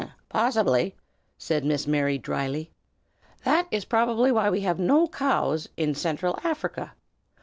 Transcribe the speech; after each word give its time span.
"Hem! 0.01 0.11
possibly!" 0.29 0.95
said 1.37 1.63
Miss 1.63 1.85
Mary, 1.85 2.17
dryly. 2.17 2.71
"That 3.43 3.67
is 3.69 3.85
probably 3.85 4.31
why 4.31 4.49
we 4.49 4.61
have 4.61 4.79
no 4.79 5.07
cows 5.07 5.69
in 5.77 5.93
Central 5.93 6.39
Africa. 6.43 6.93